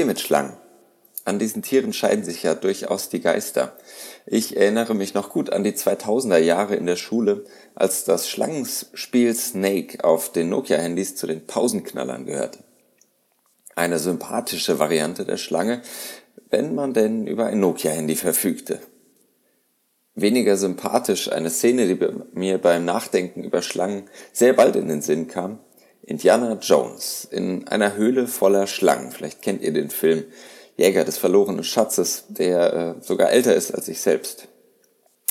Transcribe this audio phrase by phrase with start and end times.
[0.00, 0.56] Dir mit Schlangen?
[1.26, 3.76] An diesen Tieren scheiden sich ja durchaus die Geister.
[4.24, 9.34] Ich erinnere mich noch gut an die 2000er Jahre in der Schule, als das Schlangenspiel
[9.34, 12.60] Snake auf den Nokia-Handys zu den Pausenknallern gehörte.
[13.76, 15.82] Eine sympathische Variante der Schlange,
[16.48, 18.80] wenn man denn über ein Nokia-Handy verfügte.
[20.14, 21.98] Weniger sympathisch eine Szene, die
[22.32, 25.58] mir beim Nachdenken über Schlangen sehr bald in den Sinn kam,
[26.02, 29.12] Indiana Jones in einer Höhle voller Schlangen.
[29.12, 30.24] Vielleicht kennt ihr den Film
[30.76, 34.48] Jäger des verlorenen Schatzes, der äh, sogar älter ist als ich selbst.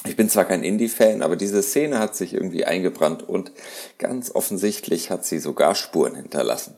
[0.06, 3.52] Ich bin zwar kein Indie-Fan, aber diese Szene hat sich irgendwie eingebrannt und
[3.98, 6.76] ganz offensichtlich hat sie sogar Spuren hinterlassen.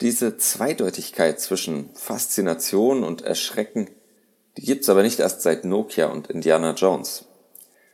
[0.00, 3.90] Diese Zweideutigkeit zwischen Faszination und Erschrecken,
[4.56, 7.24] die gibt's aber nicht erst seit Nokia und Indiana Jones.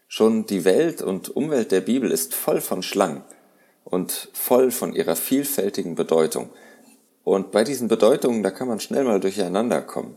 [0.09, 3.23] Schon die Welt und Umwelt der Bibel ist voll von Schlangen
[3.85, 6.51] und voll von ihrer vielfältigen Bedeutung.
[7.25, 10.17] Und bei diesen Bedeutungen, da kann man schnell mal durcheinander kommen.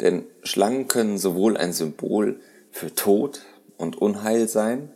[0.00, 3.42] Denn Schlangen können sowohl ein Symbol für Tod
[3.76, 4.90] und Unheil sein,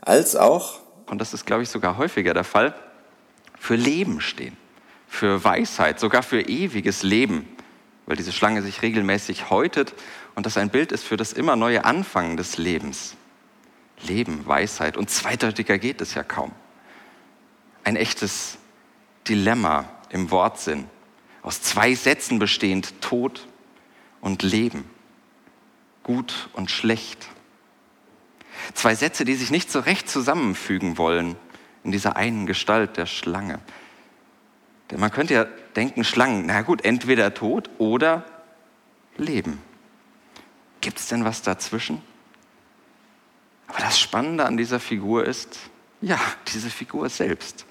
[0.00, 2.74] als auch, und das ist, glaube ich, sogar häufiger der Fall,
[3.58, 4.56] für Leben stehen,
[5.06, 7.48] für Weisheit, sogar für ewiges Leben,
[8.06, 9.94] weil diese Schlange sich regelmäßig häutet
[10.34, 13.16] und das ein Bild ist für das immer neue Anfangen des Lebens.
[14.02, 16.52] Leben, Weisheit und zweideutiger geht es ja kaum.
[17.84, 18.58] Ein echtes
[19.28, 20.86] Dilemma im Wortsinn,
[21.42, 23.46] aus zwei Sätzen bestehend, Tod
[24.20, 24.84] und Leben,
[26.02, 27.28] gut und schlecht.
[28.74, 31.36] Zwei Sätze, die sich nicht so recht zusammenfügen wollen
[31.84, 33.60] in dieser einen Gestalt der Schlange.
[34.90, 35.44] Denn man könnte ja
[35.76, 38.24] denken, Schlangen, na gut, entweder Tod oder
[39.16, 39.62] Leben.
[40.80, 42.02] Gibt es denn was dazwischen?
[43.68, 45.58] Aber das Spannende an dieser Figur ist,
[46.00, 46.18] ja,
[46.52, 47.66] diese Figur selbst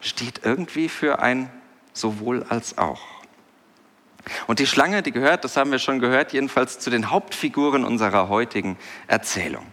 [0.00, 1.50] steht irgendwie für ein
[1.92, 3.00] sowohl als auch.
[4.46, 8.28] Und die Schlange, die gehört, das haben wir schon gehört, jedenfalls zu den Hauptfiguren unserer
[8.28, 9.66] heutigen Erzählung.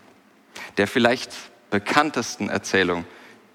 [0.78, 1.34] Der vielleicht
[1.72, 3.06] bekanntesten Erzählung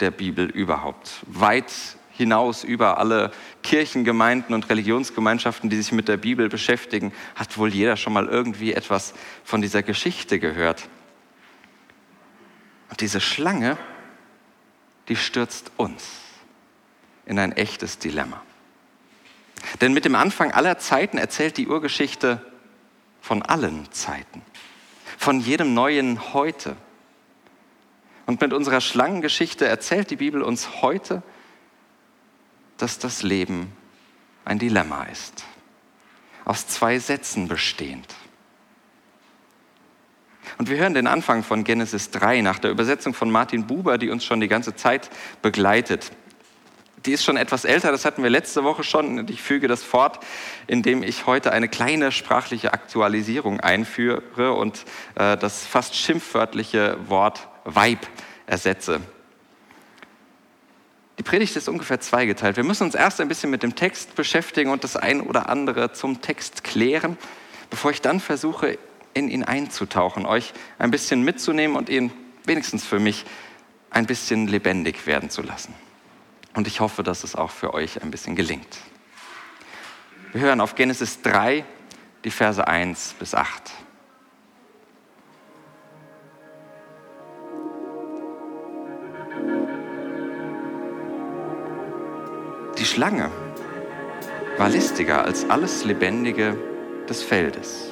[0.00, 1.20] der Bibel überhaupt.
[1.26, 1.72] Weit
[2.12, 3.30] hinaus über alle
[3.62, 8.74] Kirchengemeinden und Religionsgemeinschaften, die sich mit der Bibel beschäftigen, hat wohl jeder schon mal irgendwie
[8.74, 10.88] etwas von dieser Geschichte gehört.
[12.90, 13.78] Und diese Schlange,
[15.08, 16.04] die stürzt uns
[17.24, 18.42] in ein echtes Dilemma.
[19.80, 22.44] Denn mit dem Anfang aller Zeiten erzählt die Urgeschichte
[23.20, 24.42] von allen Zeiten,
[25.18, 26.76] von jedem neuen Heute.
[28.26, 31.22] Und mit unserer Schlangengeschichte erzählt die Bibel uns heute,
[32.78, 33.72] dass das Leben
[34.44, 35.44] ein Dilemma ist,
[36.44, 38.08] aus zwei Sätzen bestehend.
[40.58, 44.10] Und wir hören den Anfang von Genesis 3 nach der Übersetzung von Martin Buber, die
[44.10, 45.10] uns schon die ganze Zeit
[45.42, 46.12] begleitet.
[47.06, 49.18] Die ist schon etwas älter, das hatten wir letzte Woche schon.
[49.18, 50.20] Und ich füge das fort,
[50.66, 54.84] indem ich heute eine kleine sprachliche Aktualisierung einführe und
[55.14, 58.06] äh, das fast schimpfwörtliche Wort Weib
[58.46, 59.00] ersetze.
[61.18, 62.56] Die Predigt ist ungefähr zweigeteilt.
[62.56, 65.92] Wir müssen uns erst ein bisschen mit dem Text beschäftigen und das ein oder andere
[65.92, 67.18] zum Text klären,
[67.68, 68.78] bevor ich dann versuche,
[69.14, 72.12] in ihn einzutauchen, euch ein bisschen mitzunehmen und ihn
[72.44, 73.24] wenigstens für mich
[73.90, 75.74] ein bisschen lebendig werden zu lassen.
[76.54, 78.78] Und ich hoffe, dass es auch für euch ein bisschen gelingt.
[80.32, 81.64] Wir hören auf Genesis 3,
[82.24, 83.72] die Verse 1 bis 8.
[92.78, 93.30] Die Schlange
[94.56, 96.56] war listiger als alles Lebendige
[97.08, 97.89] des Feldes,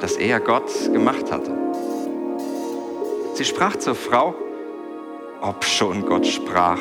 [0.00, 1.50] das er Gott gemacht hatte.
[3.34, 4.34] Sie sprach zur Frau,
[5.40, 6.78] ob schon Gott sprach,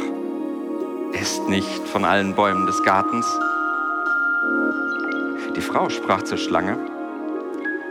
[1.13, 3.25] esst nicht von allen Bäumen des Gartens.
[5.55, 6.77] Die Frau sprach zur Schlange,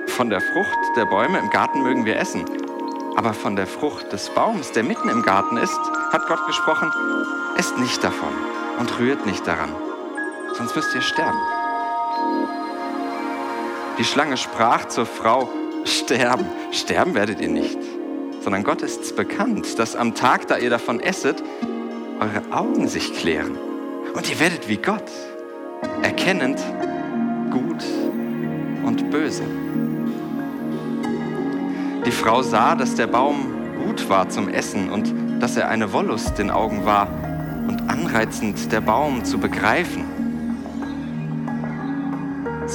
[0.09, 2.45] von der Frucht der Bäume im Garten mögen wir essen,
[3.17, 5.81] aber von der Frucht des Baums, der mitten im Garten ist,
[6.13, 6.91] hat Gott gesprochen,
[7.57, 8.33] esst nicht davon
[8.79, 9.75] und rührt nicht daran,
[10.55, 11.39] sonst müsst ihr sterben.
[13.99, 15.49] Die Schlange sprach zur Frau,
[15.85, 17.79] sterben, sterben werdet ihr nicht,
[18.43, 21.43] sondern Gott ist's bekannt, dass am Tag, da ihr davon esset,
[22.21, 23.59] eure Augen sich klären
[24.15, 25.11] und ihr werdet wie Gott,
[26.03, 26.61] erkennend
[27.51, 27.85] gut
[28.85, 29.43] und böse.
[32.07, 33.53] Die Frau sah, dass der Baum
[33.85, 35.13] gut war zum Essen und
[35.43, 37.09] dass er eine Wollust den Augen war
[37.69, 40.05] und anreizend der Baum zu begreifen.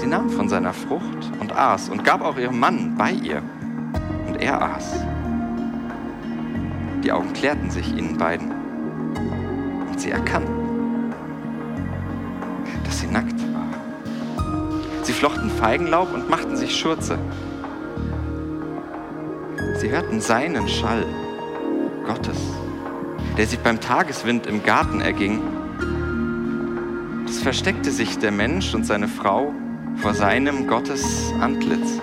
[0.03, 3.41] Sie nahm von seiner Frucht und aß und gab auch ihrem Mann bei ihr
[4.27, 4.95] und er aß.
[7.01, 8.51] Die Augen klärten sich ihnen beiden
[9.89, 11.13] und sie erkannten,
[12.83, 13.69] dass sie nackt war.
[15.03, 17.17] Sie flochten Feigenlaub und machten sich Schurze.
[19.77, 21.05] Sie hörten seinen Schall,
[22.05, 22.41] Gottes,
[23.38, 25.39] der sich beim Tageswind im Garten erging.
[27.25, 29.55] Es versteckte sich der Mensch und seine Frau
[29.97, 31.99] vor seinem Gottes Antlitz,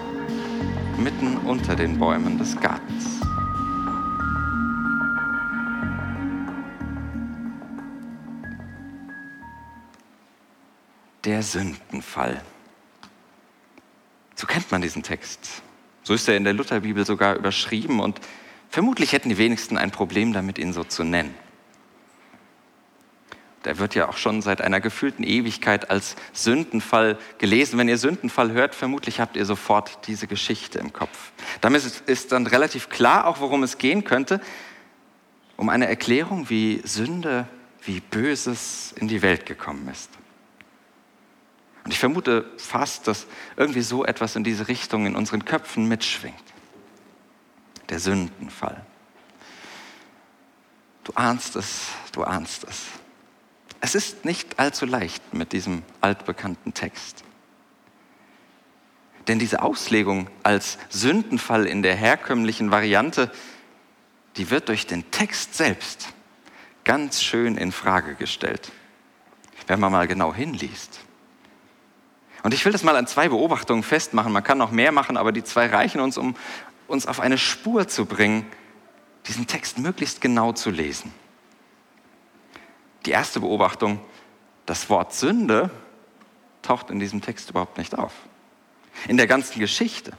[0.99, 3.21] mitten unter den Bäumen des Gartens.
[11.25, 12.43] Der Sündenfall.
[14.35, 15.63] So kennt man diesen Text.
[16.03, 18.21] So ist er in der Lutherbibel sogar überschrieben und
[18.71, 21.35] vermutlich hätten die wenigsten ein Problem damit, ihn so zu nennen.
[23.65, 27.79] Der wird ja auch schon seit einer gefühlten Ewigkeit als Sündenfall gelesen.
[27.79, 31.33] Wenn ihr Sündenfall hört, vermutlich habt ihr sofort diese Geschichte im Kopf.
[31.61, 34.41] Damit ist dann relativ klar auch, worum es gehen könnte.
[35.57, 37.47] Um eine Erklärung, wie Sünde,
[37.83, 40.11] wie Böses in die Welt gekommen ist.
[41.85, 43.27] Und ich vermute fast, dass
[43.57, 46.37] irgendwie so etwas in diese Richtung in unseren Köpfen mitschwingt.
[47.91, 48.87] Der Sündenfall.
[51.05, 52.87] Du ahnst es, du ahnst es.
[53.81, 57.25] Es ist nicht allzu leicht mit diesem altbekannten Text.
[59.27, 63.31] Denn diese Auslegung als Sündenfall in der herkömmlichen Variante,
[64.37, 66.09] die wird durch den Text selbst
[66.85, 68.73] ganz schön in Frage gestellt,
[69.67, 71.01] wenn man mal genau hinliest.
[72.43, 74.33] Und ich will das mal an zwei Beobachtungen festmachen.
[74.33, 76.35] Man kann noch mehr machen, aber die zwei reichen uns, um
[76.89, 78.47] uns auf eine Spur zu bringen,
[79.27, 81.13] diesen Text möglichst genau zu lesen.
[83.07, 84.01] Die erste Beobachtung,
[84.67, 85.71] das Wort Sünde
[86.63, 88.13] taucht in diesem Text überhaupt nicht auf.
[89.09, 90.13] In der ganzen Geschichte,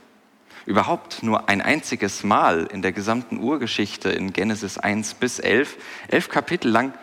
[0.66, 5.76] überhaupt nur ein einziges Mal in der gesamten Urgeschichte in Genesis 1 bis 11,
[6.08, 6.94] elf Kapitel lang,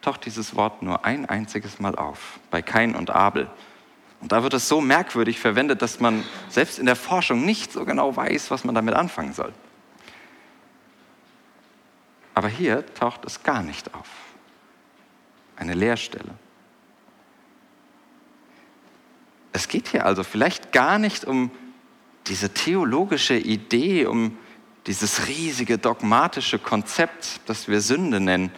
[0.00, 3.48] taucht dieses Wort nur ein einziges Mal auf, bei Kain und Abel.
[4.20, 7.84] Und da wird es so merkwürdig verwendet, dass man selbst in der Forschung nicht so
[7.84, 9.52] genau weiß, was man damit anfangen soll.
[12.34, 14.08] Aber hier taucht es gar nicht auf.
[15.62, 16.34] Eine Leerstelle.
[19.52, 21.52] Es geht hier also vielleicht gar nicht um
[22.26, 24.36] diese theologische Idee, um
[24.88, 28.50] dieses riesige dogmatische Konzept, das wir Sünde nennen.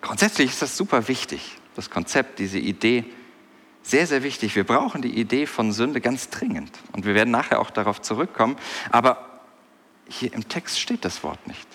[0.00, 3.04] Grundsätzlich ist das super wichtig, das Konzept, diese Idee
[3.82, 4.56] sehr, sehr wichtig.
[4.56, 6.72] Wir brauchen die Idee von Sünde ganz dringend.
[6.92, 8.56] Und wir werden nachher auch darauf zurückkommen.
[8.90, 9.42] Aber
[10.08, 11.68] hier im Text steht das Wort nicht.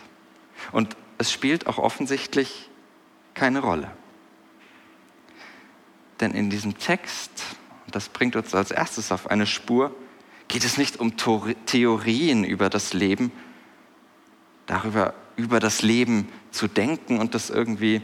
[0.71, 2.69] Und es spielt auch offensichtlich
[3.33, 3.91] keine Rolle.
[6.19, 7.31] Denn in diesem Text,
[7.85, 9.95] und das bringt uns als erstes auf eine Spur,
[10.47, 13.31] geht es nicht um Theorien über das Leben,
[14.65, 18.01] darüber, über das Leben zu denken und das irgendwie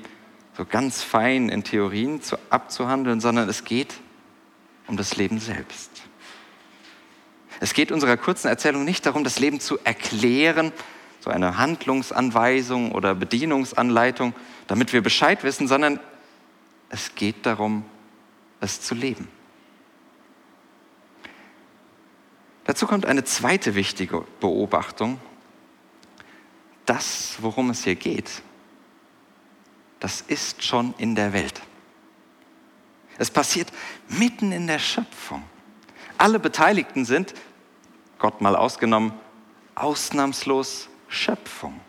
[0.55, 3.95] so ganz fein in Theorien zu, abzuhandeln, sondern es geht
[4.87, 6.03] um das Leben selbst.
[7.59, 10.71] Es geht unserer kurzen Erzählung nicht darum, das Leben zu erklären,
[11.25, 14.35] so eine Handlungsanweisung oder Bedienungsanleitung,
[14.67, 15.99] damit wir Bescheid wissen, sondern
[16.89, 17.83] es geht darum,
[18.61, 19.27] es zu leben.
[22.65, 25.19] Dazu kommt eine zweite wichtige Beobachtung.
[26.85, 28.43] Das, worum es hier geht,
[29.99, 31.59] das ist schon in der Welt.
[33.17, 33.71] Es passiert
[34.09, 35.41] mitten in der Schöpfung.
[36.19, 37.33] Alle Beteiligten sind,
[38.19, 39.11] Gott mal ausgenommen,
[39.73, 41.79] ausnahmslos Schöpfung.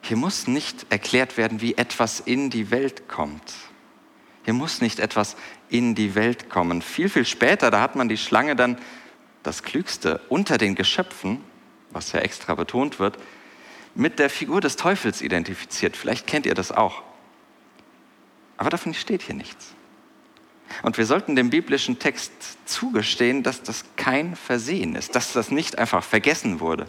[0.00, 3.52] Hier muss nicht erklärt werden, wie etwas in die Welt kommt.
[4.44, 5.36] Hier muss nicht etwas
[5.68, 6.82] in die Welt kommen.
[6.82, 8.78] Viel, viel später, da hat man die Schlange dann
[9.44, 11.44] das Klügste unter den Geschöpfen,
[11.90, 13.18] was ja extra betont wird,
[13.94, 15.96] mit der Figur des Teufels identifiziert.
[15.96, 17.02] Vielleicht kennt ihr das auch.
[18.56, 19.74] Aber davon steht hier nichts.
[20.82, 22.32] Und wir sollten dem biblischen Text
[22.64, 26.86] zugestehen, dass das kein Versehen ist, dass das nicht einfach vergessen wurde.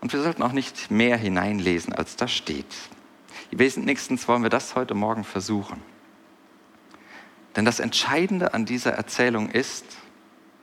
[0.00, 2.66] Und wir sollten auch nicht mehr hineinlesen, als da steht.
[3.52, 5.80] Wesentlichstens wollen wir das heute Morgen versuchen.
[7.54, 9.84] Denn das Entscheidende an dieser Erzählung ist,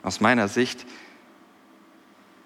[0.02, 0.86] aus meiner Sicht,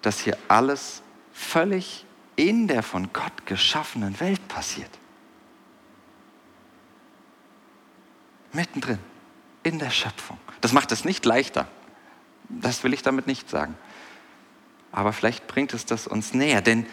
[0.02, 2.04] dass hier alles völlig
[2.36, 4.90] in der von Gott geschaffenen Welt passiert.
[8.54, 8.98] Mittendrin,
[9.62, 10.38] in der Schöpfung.
[10.60, 11.68] Das macht es nicht leichter.
[12.48, 13.76] Das will ich damit nicht sagen.
[14.92, 16.86] Aber vielleicht bringt es das uns näher, denn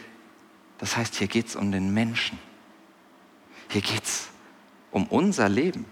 [0.80, 2.40] das heißt, hier geht es um den Menschen.
[3.70, 4.30] Hier geht es
[4.90, 5.86] um unser Leben.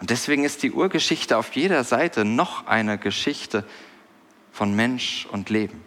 [0.00, 3.64] Und deswegen ist die Urgeschichte auf jeder Seite noch eine Geschichte
[4.50, 5.82] von Mensch und Leben.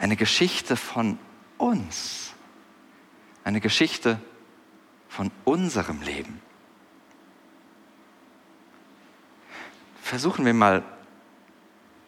[0.00, 1.18] Eine Geschichte von
[1.58, 2.32] uns.
[3.44, 4.20] Eine Geschichte
[5.08, 6.40] von unserem Leben.
[10.08, 10.82] Versuchen wir mal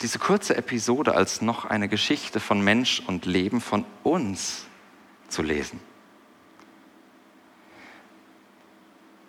[0.00, 4.64] diese kurze Episode als noch eine Geschichte von Mensch und Leben von uns
[5.28, 5.78] zu lesen.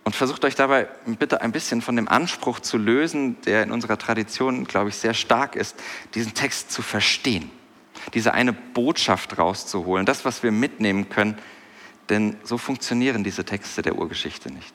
[0.05, 3.97] Und versucht euch dabei bitte ein bisschen von dem Anspruch zu lösen, der in unserer
[3.97, 5.75] Tradition, glaube ich, sehr stark ist,
[6.15, 7.51] diesen Text zu verstehen,
[8.13, 11.37] diese eine Botschaft rauszuholen, das, was wir mitnehmen können,
[12.07, 14.73] denn so funktionieren diese Texte der Urgeschichte nicht.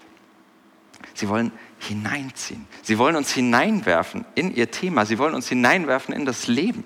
[1.14, 2.66] Sie wollen hineinziehen.
[2.82, 5.06] Sie wollen uns hineinwerfen in ihr Thema.
[5.06, 6.84] Sie wollen uns hineinwerfen in das Leben,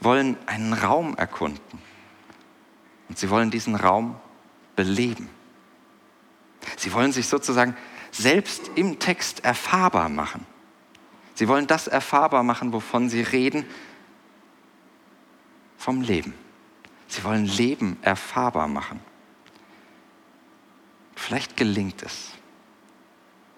[0.00, 1.78] wollen einen Raum erkunden.
[3.08, 4.16] Und sie wollen diesen Raum
[4.76, 5.28] beleben.
[6.76, 7.76] Sie wollen sich sozusagen
[8.10, 10.46] selbst im Text erfahrbar machen.
[11.34, 13.64] Sie wollen das erfahrbar machen, wovon sie reden,
[15.76, 16.34] vom Leben.
[17.08, 19.00] Sie wollen Leben erfahrbar machen.
[21.16, 22.32] Vielleicht gelingt es,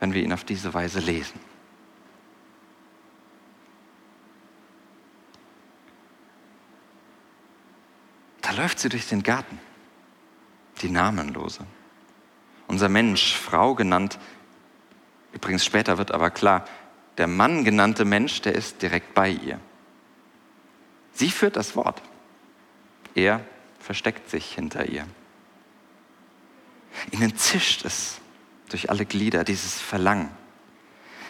[0.01, 1.41] wenn wir ihn auf diese Weise lesen.
[8.43, 9.59] Da läuft sie durch den Garten,
[10.83, 11.67] die Namenlose
[12.67, 14.19] unser Mensch, Frau genannt.
[15.33, 16.65] Übrigens später wird aber klar,
[17.19, 19.61] der Mann genannte Mensch, der ist direkt bei ihr.
[21.13, 22.03] Sie führt das Wort.
[23.15, 23.41] Er
[23.79, 25.07] versteckt sich hinter ihr.
[27.13, 28.21] Ihnen zischt es
[28.69, 30.31] durch alle Glieder, dieses Verlangen.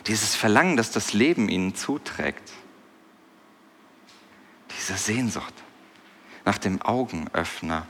[0.07, 2.53] Dieses Verlangen, das das Leben ihnen zuträgt.
[4.77, 5.55] Diese Sehnsucht
[6.45, 7.87] nach dem Augenöffner.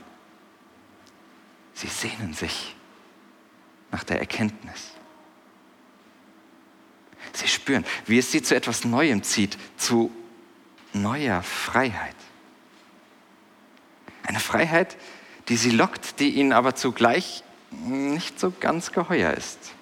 [1.73, 2.75] Sie sehnen sich
[3.91, 4.91] nach der Erkenntnis.
[7.33, 10.11] Sie spüren, wie es sie zu etwas Neuem zieht, zu
[10.93, 12.15] neuer Freiheit.
[14.23, 14.95] Eine Freiheit,
[15.49, 19.73] die sie lockt, die ihnen aber zugleich nicht so ganz geheuer ist.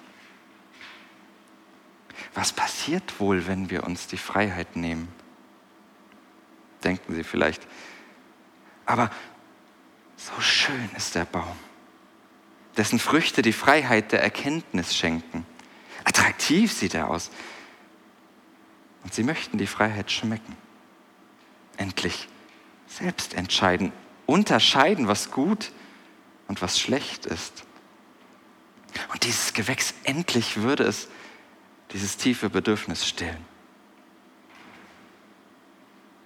[2.34, 5.08] Was passiert wohl, wenn wir uns die Freiheit nehmen?
[6.82, 7.66] Denken Sie vielleicht.
[8.86, 9.10] Aber
[10.16, 11.56] so schön ist der Baum
[12.76, 15.46] dessen Früchte die Freiheit der Erkenntnis schenken.
[16.04, 17.30] Attraktiv sieht er aus.
[19.02, 20.56] Und sie möchten die Freiheit schmecken.
[21.76, 22.28] Endlich
[22.86, 23.92] selbst entscheiden,
[24.26, 25.72] unterscheiden, was gut
[26.48, 27.64] und was schlecht ist.
[29.12, 31.08] Und dieses Gewächs, endlich würde es
[31.92, 33.44] dieses tiefe Bedürfnis stillen.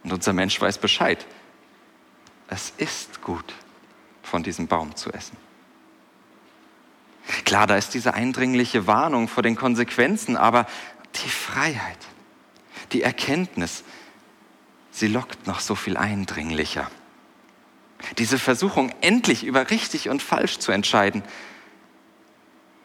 [0.04, 1.26] Und unser Mensch weiß Bescheid.
[2.48, 3.54] Es ist gut,
[4.22, 5.36] von diesem Baum zu essen.
[7.44, 10.66] Klar, da ist diese eindringliche Warnung vor den Konsequenzen, aber
[11.22, 11.98] die Freiheit,
[12.92, 13.84] die Erkenntnis,
[14.90, 16.90] sie lockt noch so viel eindringlicher.
[18.16, 21.22] Diese Versuchung, endlich über richtig und falsch zu entscheiden,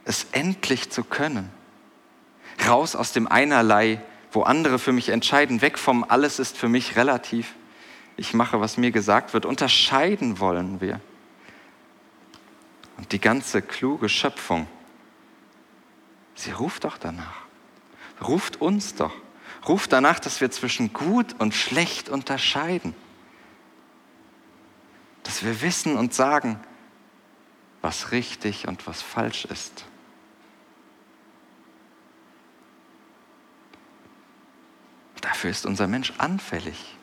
[0.05, 1.49] es endlich zu können.
[2.67, 6.95] Raus aus dem Einerlei, wo andere für mich entscheiden, weg vom Alles ist für mich
[6.95, 7.53] relativ.
[8.15, 9.45] Ich mache, was mir gesagt wird.
[9.45, 10.99] Unterscheiden wollen wir.
[12.97, 14.67] Und die ganze kluge Schöpfung,
[16.35, 17.41] sie ruft doch danach.
[18.21, 19.13] Ruft uns doch.
[19.67, 22.95] Ruft danach, dass wir zwischen gut und schlecht unterscheiden.
[25.23, 26.59] Dass wir wissen und sagen,
[27.81, 29.85] was richtig und was falsch ist.
[35.23, 36.95] Dafür ist unser Mensch anfällig.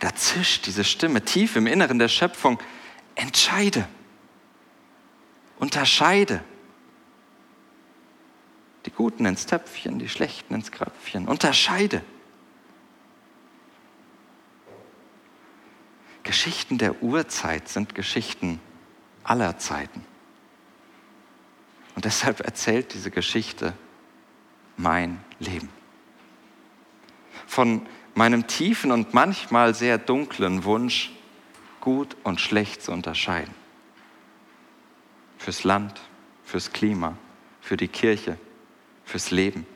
[0.00, 2.58] Da zischt diese Stimme tief im Inneren der Schöpfung,
[3.14, 3.86] entscheide
[5.60, 6.42] unterscheide.
[8.86, 11.28] Die Guten ins Töpfchen, die Schlechten ins Kröpfchen.
[11.28, 12.02] Unterscheide.
[16.22, 18.58] Geschichten der Urzeit sind Geschichten
[19.22, 20.04] aller Zeiten.
[21.94, 23.74] Und deshalb erzählt diese Geschichte
[24.76, 25.68] mein Leben.
[27.50, 31.10] Von meinem tiefen und manchmal sehr dunklen Wunsch,
[31.80, 33.52] gut und schlecht zu unterscheiden
[35.36, 36.00] fürs Land,
[36.44, 37.16] fürs Klima,
[37.60, 38.36] für die Kirche,
[39.04, 39.66] fürs Leben.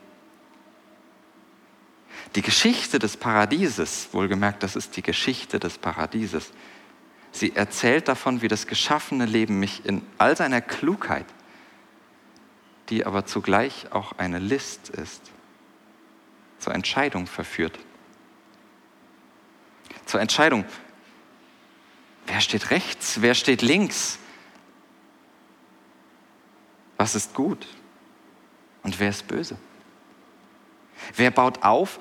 [2.35, 6.53] Die Geschichte des Paradieses, wohlgemerkt, das ist die Geschichte des Paradieses,
[7.31, 11.25] Sie erzählt davon, wie das geschaffene Leben mich in all seiner Klugheit,
[12.87, 15.33] die aber zugleich auch eine List ist,
[16.59, 17.79] zur Entscheidung verführt.
[20.05, 20.65] Zur Entscheidung,
[22.27, 24.19] wer steht rechts, wer steht links,
[26.97, 27.67] was ist gut
[28.83, 29.57] und wer ist böse.
[31.15, 31.99] Wer baut auf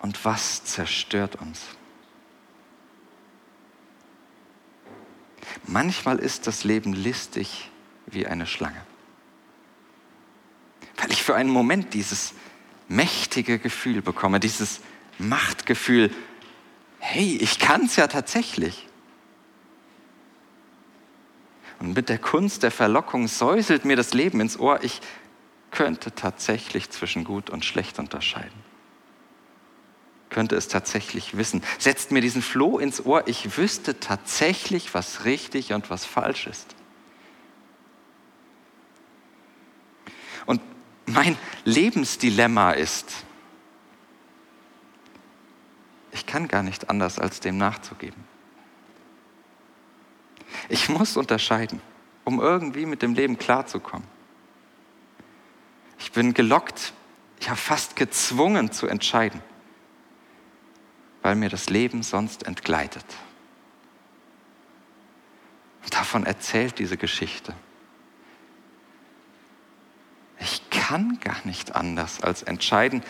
[0.00, 1.64] und was zerstört uns?
[5.66, 7.70] Manchmal ist das Leben listig
[8.06, 8.80] wie eine Schlange.
[10.96, 12.34] Weil ich für einen Moment dieses
[12.88, 14.80] mächtige Gefühl bekomme, dieses
[15.18, 16.10] Machtgefühl,
[16.98, 18.86] hey, ich kann es ja tatsächlich.
[21.78, 25.00] Und mit der Kunst der Verlockung säuselt mir das Leben ins Ohr, ich
[25.70, 28.66] könnte tatsächlich zwischen gut und schlecht unterscheiden.
[30.30, 31.62] Könnte es tatsächlich wissen.
[31.78, 36.74] Setzt mir diesen Floh ins Ohr, ich wüsste tatsächlich, was richtig und was falsch ist.
[40.46, 40.60] Und
[41.08, 43.24] mein Lebensdilemma ist,
[46.12, 48.24] ich kann gar nicht anders, als dem nachzugeben.
[50.68, 51.80] Ich muss unterscheiden,
[52.24, 54.06] um irgendwie mit dem Leben klarzukommen.
[55.98, 56.92] Ich bin gelockt,
[57.40, 59.42] ja fast gezwungen zu entscheiden,
[61.22, 63.04] weil mir das Leben sonst entgleitet.
[65.90, 67.54] Davon erzählt diese Geschichte.
[70.40, 73.02] Ich kann gar nicht anders als entscheiden,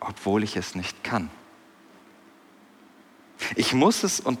[0.00, 1.30] obwohl ich es nicht kann.
[3.56, 4.38] Ich muss es und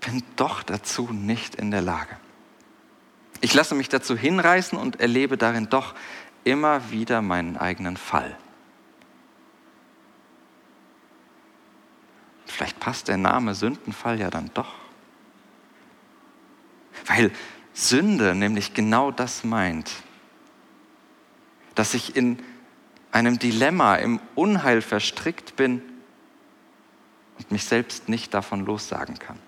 [0.00, 2.16] bin doch dazu nicht in der Lage.
[3.40, 5.94] Ich lasse mich dazu hinreißen und erlebe darin doch
[6.44, 8.36] immer wieder meinen eigenen Fall.
[12.46, 14.74] Vielleicht passt der Name Sündenfall ja dann doch.
[17.06, 17.30] Weil
[17.72, 19.90] Sünde nämlich genau das meint,
[21.80, 22.38] dass ich in
[23.10, 25.80] einem Dilemma, im Unheil verstrickt bin
[27.38, 29.38] und mich selbst nicht davon lossagen kann.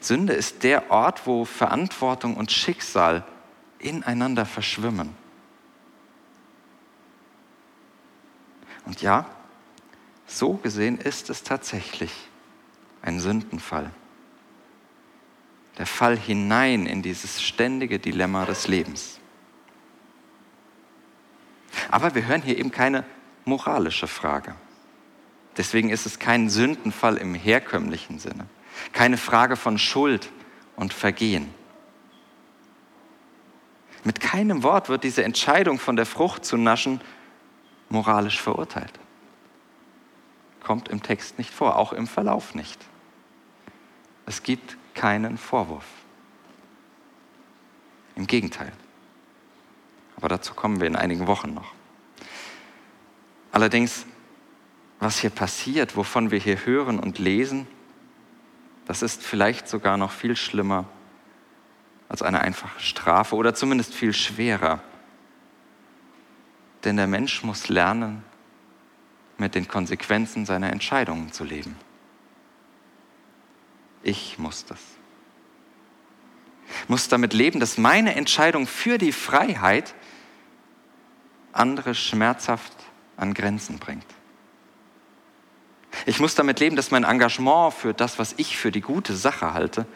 [0.00, 3.22] Sünde ist der Ort, wo Verantwortung und Schicksal
[3.78, 5.14] ineinander verschwimmen.
[8.86, 9.26] Und ja,
[10.26, 12.30] so gesehen ist es tatsächlich
[13.02, 13.90] ein Sündenfall.
[15.76, 19.20] Der Fall hinein in dieses ständige Dilemma des Lebens.
[21.90, 23.04] Aber wir hören hier eben keine
[23.44, 24.54] moralische Frage.
[25.56, 28.46] Deswegen ist es kein Sündenfall im herkömmlichen Sinne.
[28.92, 30.30] Keine Frage von Schuld
[30.76, 31.52] und Vergehen.
[34.02, 37.00] Mit keinem Wort wird diese Entscheidung von der Frucht zu naschen
[37.88, 38.92] moralisch verurteilt.
[40.62, 42.84] Kommt im Text nicht vor, auch im Verlauf nicht.
[44.26, 45.86] Es gibt keinen Vorwurf.
[48.16, 48.72] Im Gegenteil.
[50.16, 51.72] Aber dazu kommen wir in einigen Wochen noch.
[53.52, 54.06] Allerdings,
[55.00, 57.66] was hier passiert, wovon wir hier hören und lesen,
[58.86, 60.86] das ist vielleicht sogar noch viel schlimmer
[62.08, 64.82] als eine einfache Strafe oder zumindest viel schwerer.
[66.84, 68.22] Denn der Mensch muss lernen,
[69.38, 71.76] mit den Konsequenzen seiner Entscheidungen zu leben.
[74.02, 74.80] Ich muss das.
[76.88, 79.94] Muss damit leben, dass meine Entscheidung für die Freiheit
[81.56, 82.72] andere schmerzhaft
[83.16, 84.06] an Grenzen bringt.
[86.06, 89.54] Ich muss damit leben, dass mein Engagement für das, was ich für die gute Sache
[89.54, 89.86] halte,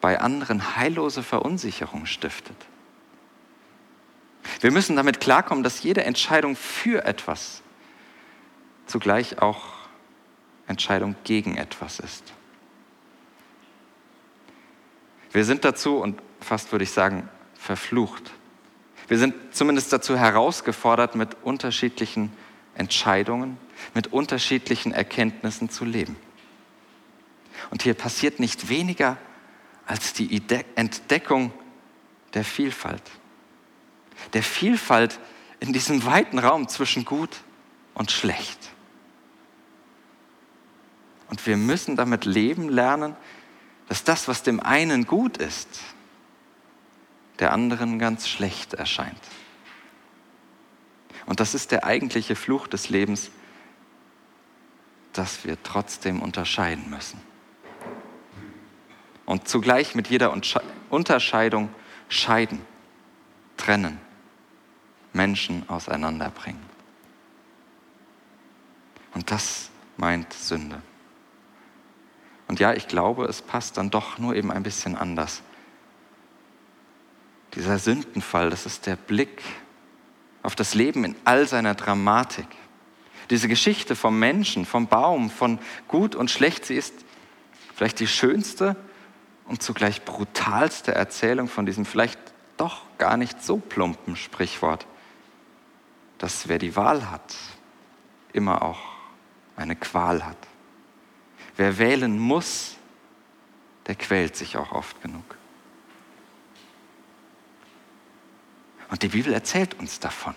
[0.00, 2.56] bei anderen heillose Verunsicherung stiftet.
[4.60, 7.62] Wir müssen damit klarkommen, dass jede Entscheidung für etwas
[8.86, 9.62] zugleich auch
[10.66, 12.32] Entscheidung gegen etwas ist.
[15.32, 18.30] Wir sind dazu, und fast würde ich sagen, verflucht.
[19.08, 22.32] Wir sind zumindest dazu herausgefordert, mit unterschiedlichen
[22.74, 23.58] Entscheidungen,
[23.94, 26.16] mit unterschiedlichen Erkenntnissen zu leben.
[27.70, 29.16] Und hier passiert nicht weniger
[29.86, 30.42] als die
[30.74, 31.52] Entdeckung
[32.32, 33.02] der Vielfalt.
[34.32, 35.20] Der Vielfalt
[35.60, 37.42] in diesem weiten Raum zwischen gut
[37.94, 38.58] und schlecht.
[41.28, 43.16] Und wir müssen damit leben lernen,
[43.88, 45.68] dass das, was dem einen gut ist,
[47.38, 49.20] der anderen ganz schlecht erscheint.
[51.26, 53.30] Und das ist der eigentliche Fluch des Lebens,
[55.12, 57.20] dass wir trotzdem unterscheiden müssen.
[59.24, 60.34] Und zugleich mit jeder
[60.90, 61.70] Unterscheidung
[62.08, 62.60] scheiden,
[63.56, 63.98] trennen,
[65.12, 66.62] Menschen auseinanderbringen.
[69.14, 70.82] Und das meint Sünde.
[72.48, 75.42] Und ja, ich glaube, es passt dann doch nur eben ein bisschen anders.
[77.54, 79.42] Dieser Sündenfall, das ist der Blick
[80.42, 82.48] auf das Leben in all seiner Dramatik.
[83.30, 86.94] Diese Geschichte vom Menschen, vom Baum, von gut und schlecht, sie ist
[87.74, 88.76] vielleicht die schönste
[89.46, 92.18] und zugleich brutalste Erzählung von diesem vielleicht
[92.56, 94.86] doch gar nicht so plumpen Sprichwort,
[96.18, 97.34] dass wer die Wahl hat,
[98.32, 98.80] immer auch
[99.56, 100.36] eine Qual hat.
[101.56, 102.76] Wer wählen muss,
[103.86, 105.24] der quält sich auch oft genug.
[108.94, 110.36] Und die Bibel erzählt uns davon.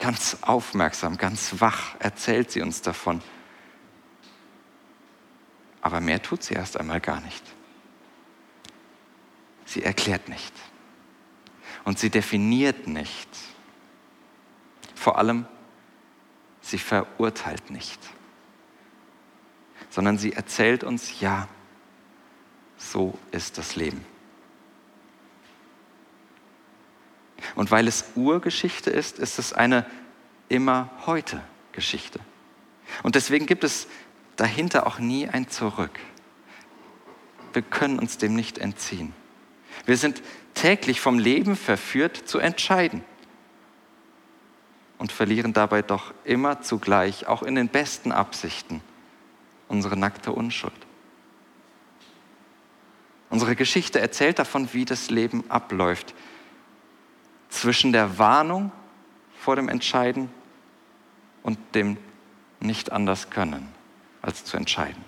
[0.00, 3.22] Ganz aufmerksam, ganz wach erzählt sie uns davon.
[5.80, 7.44] Aber mehr tut sie erst einmal gar nicht.
[9.64, 10.52] Sie erklärt nicht.
[11.84, 13.28] Und sie definiert nicht.
[14.96, 15.46] Vor allem,
[16.62, 18.00] sie verurteilt nicht.
[19.88, 21.46] Sondern sie erzählt uns, ja,
[22.76, 24.04] so ist das Leben.
[27.54, 29.86] Und weil es Urgeschichte ist, ist es eine
[30.48, 32.20] immer heute Geschichte.
[33.02, 33.86] Und deswegen gibt es
[34.36, 35.98] dahinter auch nie ein Zurück.
[37.52, 39.12] Wir können uns dem nicht entziehen.
[39.84, 40.22] Wir sind
[40.54, 43.04] täglich vom Leben verführt zu entscheiden
[44.98, 48.80] und verlieren dabei doch immer zugleich, auch in den besten Absichten,
[49.68, 50.74] unsere nackte Unschuld.
[53.30, 56.14] Unsere Geschichte erzählt davon, wie das Leben abläuft,
[57.48, 58.72] zwischen der Warnung
[59.38, 60.30] vor dem Entscheiden
[61.42, 61.96] und dem
[62.60, 63.68] nicht anders können,
[64.22, 65.04] als zu entscheiden.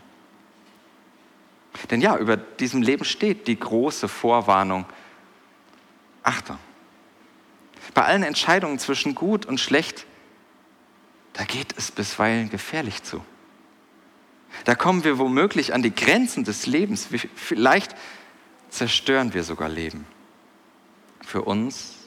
[1.91, 4.87] Denn ja, über diesem Leben steht die große Vorwarnung.
[6.23, 6.59] Achtung,
[7.95, 10.07] bei allen Entscheidungen zwischen gut und schlecht,
[11.33, 13.25] da geht es bisweilen gefährlich zu.
[14.65, 17.09] Da kommen wir womöglich an die Grenzen des Lebens.
[17.35, 17.95] Vielleicht
[18.69, 20.07] zerstören wir sogar Leben.
[21.25, 22.00] Für uns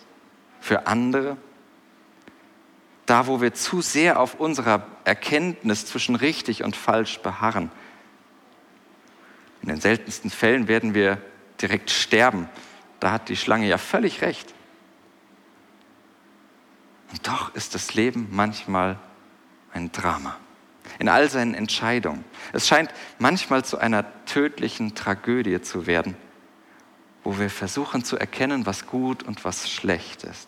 [0.63, 1.35] für andere.
[3.05, 7.69] Da, wo wir zu sehr auf unserer Erkenntnis zwischen richtig und falsch beharren.
[9.61, 11.17] In den seltensten Fällen werden wir
[11.61, 12.47] direkt sterben.
[13.01, 14.53] Da hat die Schlange ja völlig recht.
[17.11, 18.97] Und doch ist das Leben manchmal
[19.73, 20.37] ein Drama.
[20.97, 22.23] In all seinen Entscheidungen.
[22.53, 26.15] Es scheint manchmal zu einer tödlichen Tragödie zu werden,
[27.23, 30.47] wo wir versuchen zu erkennen, was gut und was schlecht ist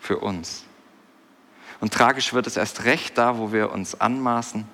[0.00, 0.64] für uns.
[1.80, 4.66] Und tragisch wird es erst recht da, wo wir uns anmaßen,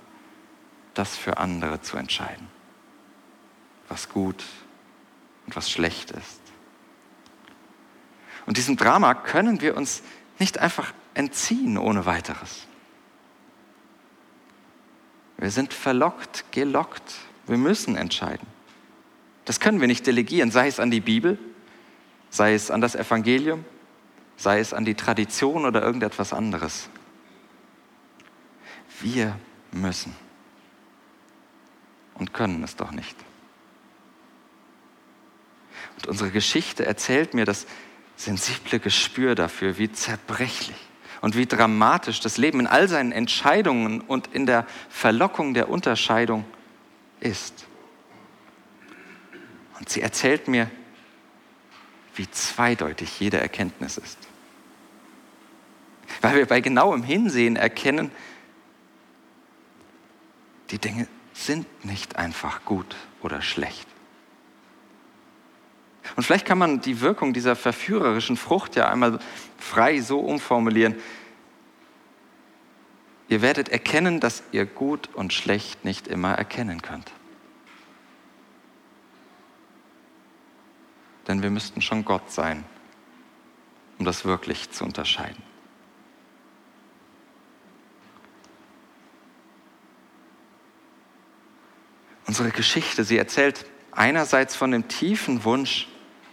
[0.95, 2.49] das für andere zu entscheiden,
[3.89, 4.45] was gut
[5.47, 6.41] und was schlecht ist.
[8.47, 10.03] Und diesem Drama können wir uns
[10.39, 12.67] nicht einfach entziehen ohne weiteres.
[15.39, 17.15] Wir sind verlockt, gelockt.
[17.47, 18.47] Wir müssen entscheiden.
[19.45, 21.39] Das können wir nicht delegieren, sei es an die Bibel,
[22.31, 23.65] sei es an das Evangelium,
[24.37, 26.89] sei es an die Tradition oder irgendetwas anderes.
[29.01, 29.37] Wir
[29.73, 30.15] müssen
[32.15, 33.17] und können es doch nicht.
[35.97, 37.67] Und unsere Geschichte erzählt mir das
[38.17, 40.77] sensible Gespür dafür, wie zerbrechlich
[41.21, 46.45] und wie dramatisch das Leben in all seinen Entscheidungen und in der Verlockung der Unterscheidung
[47.21, 47.67] ist.
[49.79, 50.71] Und sie erzählt mir,
[52.15, 54.19] wie zweideutig jede Erkenntnis ist.
[56.21, 58.11] Weil wir bei genauem Hinsehen erkennen,
[60.71, 63.87] die Dinge sind nicht einfach gut oder schlecht.
[66.17, 69.19] Und vielleicht kann man die Wirkung dieser verführerischen Frucht ja einmal
[69.59, 70.97] frei so umformulieren.
[73.29, 77.13] Ihr werdet erkennen, dass ihr gut und schlecht nicht immer erkennen könnt.
[81.29, 82.65] Denn wir müssten schon Gott sein,
[83.99, 85.43] um das wirklich zu unterscheiden.
[92.27, 95.89] Unsere Geschichte, sie erzählt einerseits von dem tiefen Wunsch,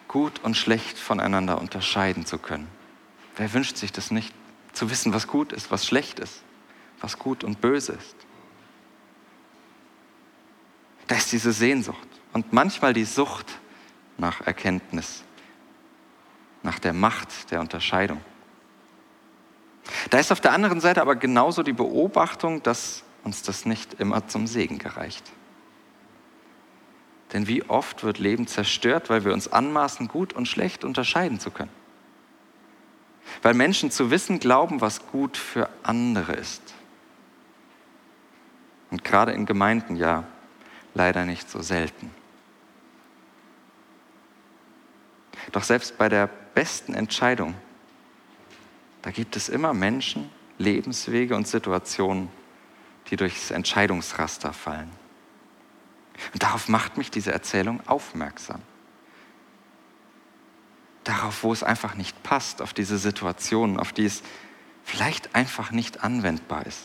[0.08, 2.68] gut und schlecht voneinander unterscheiden zu können.
[3.36, 4.34] Wer wünscht sich das nicht?
[4.74, 6.42] Zu wissen, was gut ist, was schlecht ist,
[7.00, 8.16] was gut und böse ist.
[11.08, 13.60] Da ist diese Sehnsucht und manchmal die Sucht
[14.20, 15.24] nach Erkenntnis,
[16.64, 18.22] nach der Macht der Unterscheidung.
[20.10, 24.28] Da ist auf der anderen Seite aber genauso die Beobachtung, dass uns das nicht immer
[24.28, 25.32] zum Segen gereicht.
[27.34, 31.52] Denn wie oft wird Leben zerstört, weil wir uns anmaßen, gut und schlecht unterscheiden zu
[31.52, 31.72] können.
[33.42, 36.74] Weil Menschen zu wissen glauben, was gut für andere ist.
[38.90, 40.24] Und gerade in Gemeinden ja
[40.96, 42.10] leider nicht so selten.
[45.52, 47.56] Doch selbst bei der besten Entscheidung,
[49.02, 52.30] da gibt es immer Menschen, Lebenswege und Situationen,
[53.10, 54.92] die durchs Entscheidungsraster fallen.
[56.34, 58.62] Und darauf macht mich diese Erzählung aufmerksam.
[61.06, 64.22] Darauf, wo es einfach nicht passt, auf diese Situationen, auf die es
[64.84, 66.82] vielleicht einfach nicht anwendbar ist.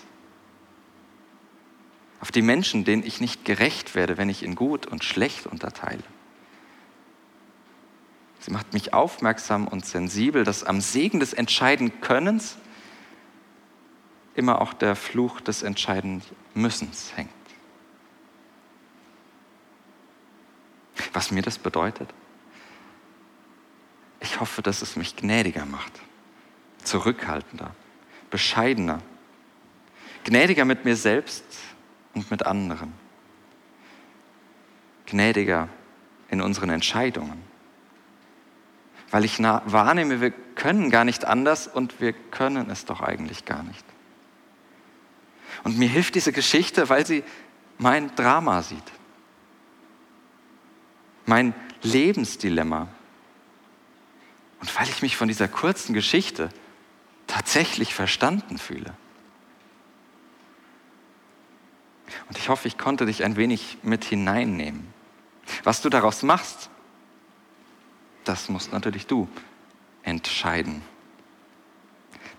[2.21, 6.03] Auf die Menschen, denen ich nicht gerecht werde, wenn ich in gut und schlecht unterteile.
[8.45, 12.59] Sie macht mich aufmerksam und sensibel, dass am Segen des Entscheiden-Könnens
[14.35, 17.31] immer auch der Fluch des Entscheiden-Müssens hängt.
[21.15, 22.11] Was mir das bedeutet?
[24.21, 25.93] Ich hoffe, dass es mich gnädiger macht,
[26.83, 27.75] zurückhaltender,
[28.29, 29.01] bescheidener,
[30.25, 31.45] gnädiger mit mir selbst
[32.13, 32.93] und mit anderen,
[35.07, 35.71] gnädiger
[36.29, 37.54] in unseren Entscheidungen,
[39.15, 43.63] weil ich wahrnehme, wir können gar nicht anders und wir können es doch eigentlich gar
[43.63, 43.85] nicht.
[45.63, 47.23] Und mir hilft diese Geschichte, weil sie
[47.79, 48.83] mein Drama sieht,
[51.27, 52.89] mein Lebensdilemma.
[54.61, 56.49] Und weil ich mich von dieser kurzen Geschichte
[57.29, 58.97] tatsächlich verstanden fühle.
[62.29, 64.93] Und ich hoffe, ich konnte dich ein wenig mit hineinnehmen.
[65.63, 66.69] Was du daraus machst,
[68.25, 69.29] das musst natürlich du
[70.03, 70.83] entscheiden.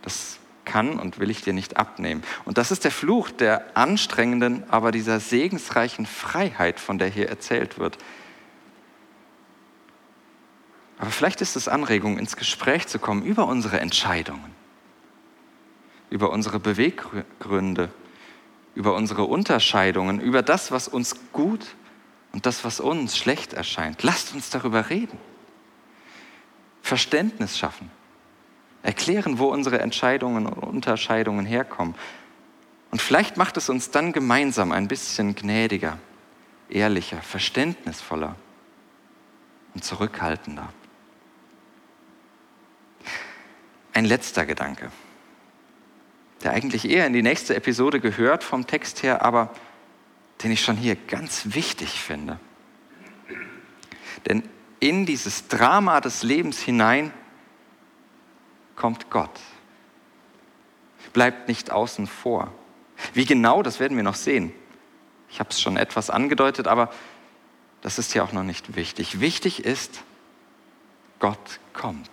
[0.02, 2.24] Das kann und will ich dir nicht abnehmen.
[2.44, 7.80] Und das ist der Fluch der anstrengenden, aber dieser segensreichen Freiheit, von der hier erzählt
[7.80, 7.98] wird.
[10.98, 14.54] Aber vielleicht ist es Anregung, ins Gespräch zu kommen über unsere Entscheidungen,
[16.10, 17.90] über unsere Beweggründe,
[18.76, 21.76] über unsere Unterscheidungen, über das, was uns gut
[22.32, 24.04] und das, was uns schlecht erscheint.
[24.04, 25.18] Lasst uns darüber reden.
[26.86, 27.90] Verständnis schaffen.
[28.84, 31.96] Erklären, wo unsere Entscheidungen und Unterscheidungen herkommen.
[32.92, 35.98] Und vielleicht macht es uns dann gemeinsam ein bisschen gnädiger,
[36.70, 38.36] ehrlicher, verständnisvoller
[39.74, 40.72] und zurückhaltender.
[43.94, 44.92] Ein letzter Gedanke,
[46.44, 49.56] der eigentlich eher in die nächste Episode gehört vom Text her, aber
[50.44, 52.40] den ich schon hier ganz wichtig finde.
[54.28, 54.44] Denn
[54.88, 57.12] in dieses Drama des Lebens hinein
[58.76, 59.40] kommt Gott.
[61.12, 62.54] Bleibt nicht außen vor.
[63.14, 64.54] Wie genau, das werden wir noch sehen.
[65.30, 66.92] Ich habe es schon etwas angedeutet, aber
[67.82, 69.20] das ist ja auch noch nicht wichtig.
[69.20, 70.04] Wichtig ist,
[71.20, 72.12] Gott kommt.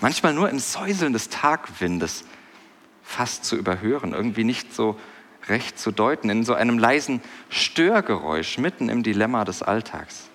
[0.00, 2.24] Manchmal nur im Säuseln des Tagwindes
[3.02, 4.98] fast zu überhören, irgendwie nicht so
[5.48, 10.30] recht zu deuten, in so einem leisen Störgeräusch mitten im Dilemma des Alltags.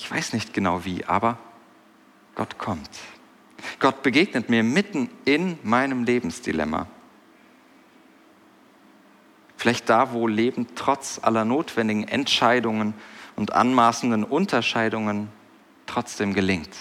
[0.00, 1.36] Ich weiß nicht genau wie, aber
[2.34, 2.88] Gott kommt.
[3.80, 6.86] Gott begegnet mir mitten in meinem Lebensdilemma.
[9.58, 12.94] Vielleicht da, wo Leben trotz aller notwendigen Entscheidungen
[13.36, 15.28] und anmaßenden Unterscheidungen
[15.84, 16.74] trotzdem gelingt.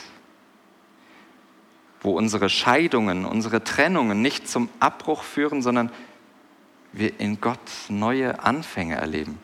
[2.00, 5.92] Wo unsere Scheidungen, unsere Trennungen nicht zum Abbruch führen, sondern
[6.94, 9.40] wir in Gott neue Anfänge erleben.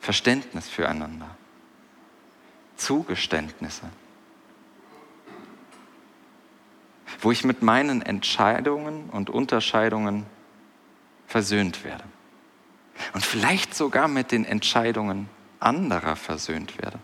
[0.00, 1.36] Verständnis füreinander.
[2.76, 3.88] Zugeständnisse.
[7.20, 10.26] Wo ich mit meinen Entscheidungen und Unterscheidungen
[11.26, 12.04] versöhnt werde.
[13.12, 15.28] Und vielleicht sogar mit den Entscheidungen
[15.60, 16.98] anderer versöhnt werde.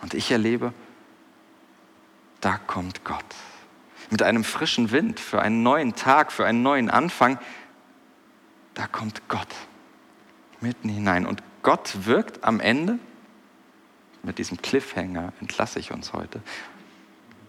[0.00, 0.72] Und ich erlebe,
[2.40, 3.24] da kommt Gott.
[4.10, 7.38] Mit einem frischen Wind für einen neuen Tag, für einen neuen Anfang.
[8.74, 9.54] Da kommt Gott
[10.60, 11.26] mitten hinein.
[11.26, 12.98] Und Gott wirkt am Ende,
[14.22, 16.40] mit diesem Cliffhanger entlasse ich uns heute,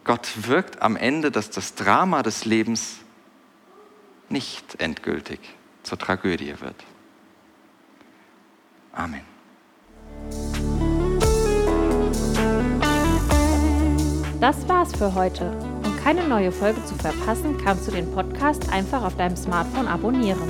[0.04, 2.98] Gott wirkt am Ende, dass das Drama des Lebens
[4.30, 5.40] nicht endgültig
[5.84, 6.84] zur Tragödie wird.
[8.92, 9.22] Amen.
[14.40, 15.52] Das war's für heute.
[15.84, 20.50] Um keine neue Folge zu verpassen, kannst du den Podcast einfach auf deinem Smartphone abonnieren.